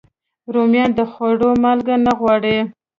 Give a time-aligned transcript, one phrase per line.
[0.53, 2.57] رومیان د خوړو مالګه نه غواړي